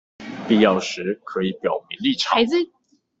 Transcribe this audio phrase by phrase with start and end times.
[0.47, 2.35] 必要時可以表明立場